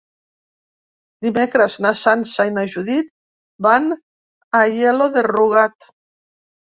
Dimecres 1.25 1.75
na 1.85 1.91
Sança 2.03 2.47
i 2.51 2.55
na 2.57 2.63
Judit 2.77 3.13
van 3.69 3.93
a 3.99 3.99
Aielo 4.63 5.09
de 5.19 5.29
Rugat. 5.29 5.91